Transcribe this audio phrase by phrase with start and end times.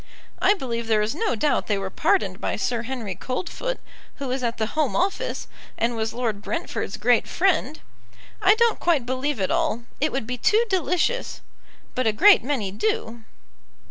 [0.41, 3.79] I believe there is no doubt they were pardoned by Sir Henry Coldfoot,
[4.15, 7.79] who was at the Home Office, and was Lord Brentford's great friend.
[8.41, 11.41] I don't quite believe it all, it would be too delicious;
[11.93, 13.25] but a great many do."